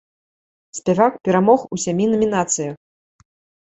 Спявак 0.77 1.13
перамог 1.29 1.69
у 1.77 1.81
сямі 1.87 2.05
намінацыях. 2.17 2.75